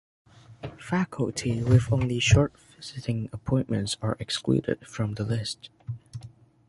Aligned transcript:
Faculty 0.79 1.61
with 1.61 1.93
only 1.93 2.19
short 2.19 2.53
visiting 2.75 3.29
appointments 3.31 3.97
are 4.01 4.17
excluded 4.19 4.83
from 4.87 5.13
this 5.13 5.27
list. 5.29 5.69